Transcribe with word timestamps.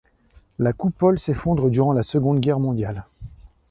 La 0.57 0.73
coupole 0.73 1.19
s'effondre 1.19 1.69
durant 1.69 1.93
la 1.93 2.01
Seconde 2.01 2.39
Guerre 2.39 2.57
mondiale. 2.59 3.05